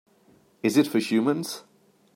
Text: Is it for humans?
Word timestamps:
Is 0.63 0.77
it 0.77 0.87
for 0.87 0.97
humans? 0.97 1.63